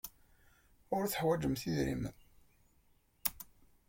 Ur 0.95 1.05
teḥwajemt 1.07 1.63
idrimen. 1.69 2.15